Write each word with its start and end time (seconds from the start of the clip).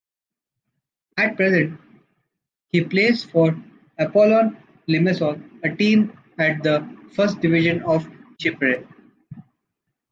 At 1.15 1.35
present, 1.37 1.79
he 2.71 2.83
plays 2.83 3.23
for 3.23 3.55
Apollon 3.99 4.57
Limassol, 4.87 5.39
a 5.63 5.75
team 5.75 6.17
at 6.39 6.63
the 6.63 6.79
Frist 7.15 7.39
Division 7.39 7.83
of 7.83 8.07
Chipre. 8.41 8.87